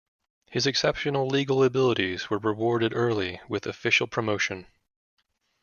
His 0.47 0.65
exceptional 0.65 1.27
legal 1.27 1.63
abilities 1.63 2.27
were 2.27 2.39
rewarded 2.39 2.91
early 2.91 3.39
with 3.47 3.67
official 3.67 4.07
promotion. 4.07 4.65